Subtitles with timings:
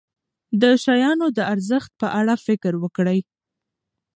[0.61, 3.19] د شیانو د ارزښت په اړه فکر وکړئ.